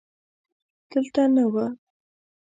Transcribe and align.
دلته 0.89 1.23
نه 1.35 1.45
و. 1.53 1.55